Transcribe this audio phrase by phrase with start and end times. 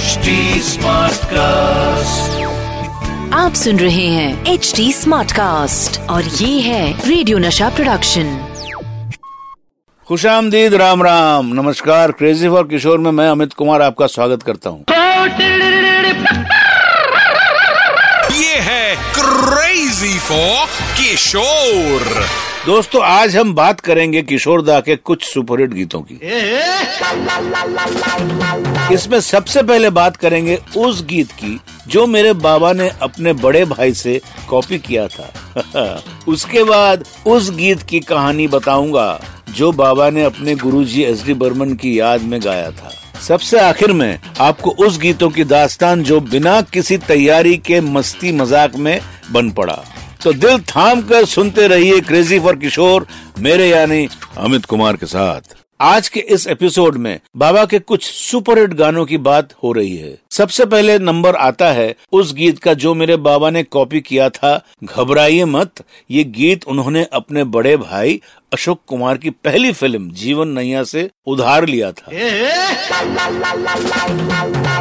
[0.00, 0.34] HD
[1.30, 2.36] cast
[3.34, 8.30] आप सुन रहे हैं एच डी स्मार्ट कास्ट और ये है रेडियो नशा प्रोडक्शन
[10.08, 14.70] खुश आमदीद राम राम। नमस्कार क्रेजी फॉर किशोर में मैं अमित कुमार आपका स्वागत करता
[14.70, 14.84] हूँ।
[18.38, 20.66] ये है क्रेजी फॉर
[21.00, 22.24] किशोर
[22.66, 26.14] दोस्तों आज हम बात करेंगे किशोर दा के कुछ सुपरहिट गीतों की।
[28.94, 33.94] इसमें सबसे पहले बात करेंगे उस गीत की जो मेरे बाबा ने अपने बड़े भाई
[33.94, 39.20] से कॉपी किया था। उसके बाद उस गीत की कहानी बताऊँगा
[39.56, 42.92] जो बाबा ने अपने गुरुजी एस डी बर्मन की याद में गाया था।
[43.28, 48.76] सबसे आखिर में आपको उस गीतों की दास्तान जो बिना किसी तैयारी के मस्ती मज़ाक
[48.76, 49.00] में
[49.32, 49.82] बन पड़ा।
[50.22, 53.06] तो दिल थाम कर सुनते रहिए क्रेजी फॉर किशोर
[53.38, 58.70] मेरे यानी अमित कुमार के साथ। आज के इस एपिसोड में बाबा के कुछ सुपरहिट
[58.70, 62.94] गानों की बात हो रही है। सबसे पहले नंबर आता है उस गीत का जो
[62.94, 65.72] मेरे बाबा ने कॉपी किया था, घबराइए मत,
[66.10, 68.20] ये गीत उन्होंने अपने बड़े भाई
[68.52, 72.12] अशोक कुमार की पहली फ़िल्म, जीवन नैया से उधार लिया था।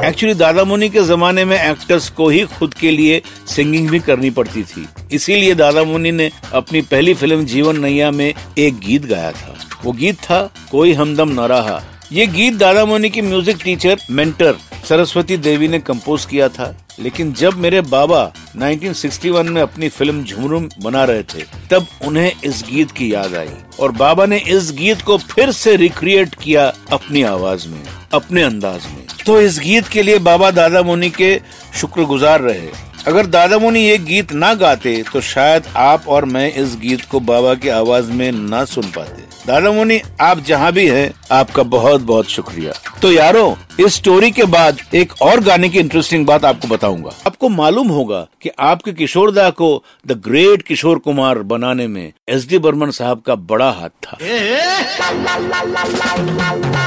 [0.08, 4.30] एक्चुअली दादा मुनि के जमाने में एक्टर्स को ही खुद के लिए सिंगिंग भी करनी
[4.30, 9.32] पड़ती थी। इसीलिए दादा मुनि ने अपनी पहली फ़िल्म, जीवन नैया में एक गीत गाया
[9.32, 10.42] था। वो गीत था,
[10.72, 14.56] कोई हमदम न रहा। ये गीत दादा मोनी की music teacher mentor
[14.90, 18.22] Saraswati Devi ने कंपोज किया था। लेकिन जब मेरे बाबा
[18.56, 23.50] 1961 में अपनी फ़िल्म झुमरुम बना रहे थे, तब उन्हें इस गीत की याद आई।
[23.80, 27.82] और बाबा ने इस गीत को फिर से रिक्रिएट किया अपनी आवाज़ में,
[28.14, 31.40] अपने अंदाज में। तो इस गीत के लिए बाबा दादा मोनी के
[31.76, 32.68] शुक्रगुजार रहे।
[33.08, 37.20] अगर दादा मोनी ये गीत ना गाते तो शायद आप और मैं इस गीत को
[37.20, 42.02] बाबा की आवाज़ में ना सुन पाते। दादा मुनि, आप जहाँ भी हैं, आपका बहुत
[42.02, 46.68] बहुत शुक्रिया। तो यारो, इस स्टोरी के बाद एक और गाने की इंटरेस्टिंग बात आपको
[46.68, 52.14] बताऊँगा। आपको मालूम होगा कि आपके किशोर दा को द ग्रेट किशोर कुमार बनाने में
[52.30, 54.18] एस डी बर्मन साहब का बड़ा हाथ था।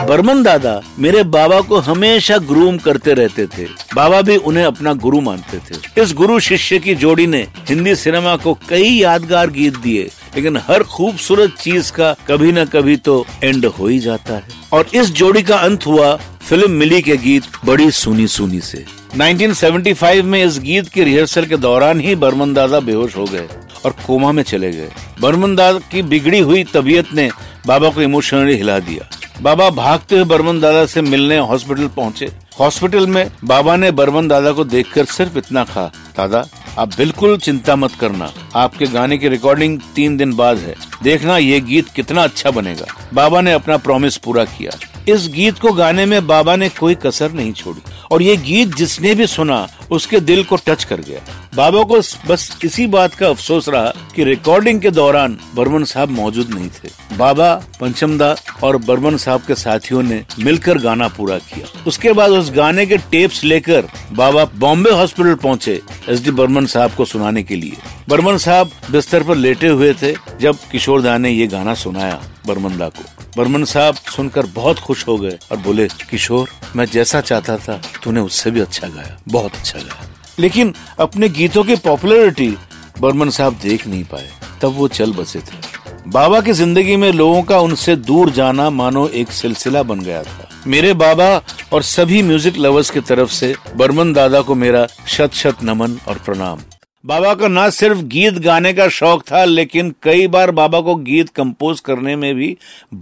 [0.05, 5.21] बर्मन दादा मेरे बाबा को हमेशा ग्रूम करते रहते थे। बाबा भी उन्हें अपना गुरु
[5.21, 10.11] मानते थे। इस गुरु शिष्य की जोड़ी ने हिंदी सिनेमा को कई यादगार गीत दिए।
[10.37, 14.91] लेकिन हर खूबसूरत चीज़ का कभी न कभी तो एंड हो ही जाता है। और
[14.95, 16.15] इस जोड़ी का अंत हुआ
[16.49, 18.85] फ़िल्म मिली के गीत बड़ी सुनी सुनी से
[19.17, 23.49] 1975 में इस गीत के रिहर्सल के दौरान ही बर्मन दादा बेहोश हो गए
[23.85, 27.31] और कोमा में चले गए। बर्मन दादा की बिगड़ी हुई तबीयत ने
[27.67, 29.09] बाबा को इमोशनली हिला दिया।
[29.43, 34.53] बाबा भागते हुए बर्मन दादा से मिलने हॉस्पिटल पहुँचे। हॉस्पिटल में बाबा ने बर्मन दादा
[34.53, 36.45] को देखकर सिर्फ़ इतना कहा, दादा
[36.79, 41.61] आप बिल्कुल चिंता मत करना। आपके गाने की रिकॉर्डिंग तीन दिन बाद है। देखना ये
[41.61, 44.71] गीत कितना अच्छा बनेगा। बाबा ने अपना प्रॉमिस पूरा किया।
[45.09, 47.83] इस गीत को गाने में बाबा ने कोई कसर नहीं छोड़ी।
[48.13, 51.21] और ये गीत जिसने भी सुना, उसके दिल को टच कर गया।
[51.55, 51.99] बाबा को
[52.29, 57.17] बस इसी बात का अफसोस रहा कि रिकॉर्डिंग के दौरान बर्मन साहब मौजूद नहीं थे।
[57.17, 62.51] बाबा, पंचमदा और बर्मन साहब के साथियों ने मिलकर गाना पूरा किया। उसके बाद उस
[62.51, 67.57] गाने के टेप्स लेकर बाबा बॉम्बे हॉस्पिटल पहुँचे एस डी बर्मन साहब को सुनाने के
[67.57, 67.77] लिए।
[68.09, 72.79] बर्मन साहब बिस्तर पर लेटे हुए थे जब किशोर दा ने ये गाना सुनाया बर्मन
[72.79, 77.57] दा को। बर्मन साहब सुनकर बहुत खुश हो गए और बोले, किशोर, मैं जैसा चाहता
[77.57, 82.57] था, तूने उससे भी अच्छा गाया, बहुत अच्छा गाया। लेकिन अपने गीतों की पॉपुलैरिटी
[83.01, 84.29] बर्मन साहब देख नहीं पाए,
[84.63, 85.61] तब वो चल बसे थे।
[86.09, 90.49] बाबा की ज़िंदगी में लोगों का उनसे दूर जाना मानो एक सिलसिला बन गया था।
[90.67, 91.31] मेरे बाबा
[91.73, 96.19] और सभी म्यूज़िक लवर्स की तरफ़ से बर्मन दादा को मेरा शत शत नमन और
[96.19, 96.61] प्रणाम।
[97.05, 101.29] बाबा को न सिर्फ़ गीत गाने का शौक था, लेकिन कई बार बाबा को गीत
[101.29, 102.57] कंपोज करने में भी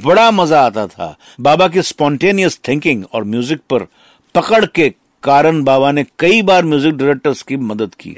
[0.04, 3.86] बड़ा मज़ा आता था। बाबा की स्पॉन्टेनियस थिंकिंग और म्यूज़िक पर
[4.34, 4.88] पकड़ के
[5.22, 8.14] कारण बाबा ने कई बार म्यूज़िक डायरेक्टर्स की मदद की।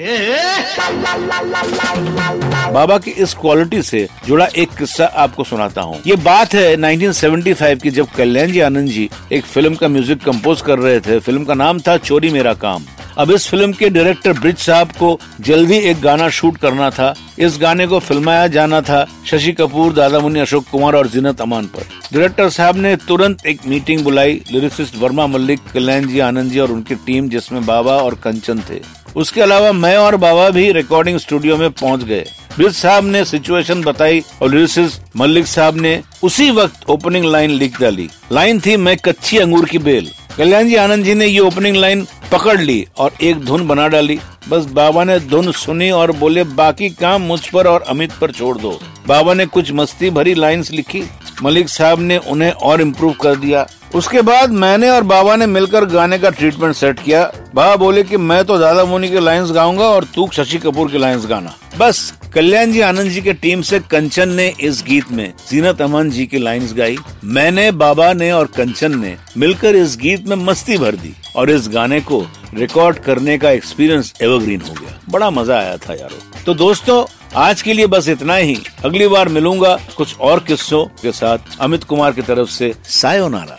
[2.73, 7.83] बाबा की इस क्वालिटी से जुड़ा एक किस्सा आपको सुनाता हूँ। ये बात है 1975
[7.83, 11.45] की, जब कल्याण जी आनंद जी एक फ़िल्म का म्यूज़िक कंपोज कर रहे थे। फ़िल्म
[11.45, 12.85] का नाम था चोरी मेरा काम।
[13.19, 17.59] अब इस फ़िल्म के डायरेक्टर ब्रिज साहब को जल्दी एक गाना शूट करना था। इस
[17.61, 21.89] गाने को फिल्माया जाना था शशि कपूर, दादा मुनि अशोक कुमार और जीनत अमान पर।
[22.13, 26.73] डायरेक्टर साहब ने तुरंत एक मीटिंग बुलाई। लिरिसिस्ट वर्मा मल्लिक, कल्याण जी आनंद जी और
[26.73, 28.81] उनकी टीम, जिसमें बाबा और कंचन थे।
[29.17, 32.25] उसके अलावा मैं और बाबा भी रिकॉर्डिंग स्टूडियो में पहुँच गए।
[32.57, 37.81] ब्रिज साहब ने सिचुएशन बताई और लिरिसिस्ट मल्लिक साहब ने उसी वक्त ओपनिंग लाइन लिख
[37.81, 41.77] डाली। लाइन थी, मैं कच्ची अंगूर की बेल। कल्याण जी आनंद जी ने ये ओपनिंग
[41.77, 46.45] लाइन पकड़ ली और एक धुन बना डाली। बस बाबा ने धुन सुनी और बोले,
[46.45, 50.71] बाकी काम मुझ पर और अमित पर छोड़ दो। बाबा ने कुछ मस्ती भरी लाइंस
[50.71, 51.05] लिखी।
[51.43, 55.85] मलिक साहब ने उन्हें और इम्प्रूव कर दिया। उसके बाद मैंने और बाबा ने मिलकर
[55.85, 59.85] गाने का ट्रीटमेंट सेट किया। बाबा बोले कि, मैं तो दादा मोनी के लाइंस गाऊँगा
[59.85, 63.79] और तू शशि कपूर के लाइंस गाना। बस कल्याण जी आनंद जी के टीम से
[63.81, 68.47] कंचन ने इस गीत में जीनत अमन जी की लाइंस गाई, मैंने, बाबा ने और
[68.47, 72.25] कंचन ने मिलकर इस गीत में मस्ती भर दी और इस गाने को
[72.55, 77.05] रिकॉर्ड करने का एक्सपीरियंस एवरग्रीन हो गया। बड़ा मज़ा आया था यारो। तो दोस्तों,
[77.37, 81.85] आज के लिए बस इतना ही। अगली बार मिलूँगा कुछ और किस्सों के साथ अमित
[81.85, 83.59] कुमार की तरफ़ से। सायोनारा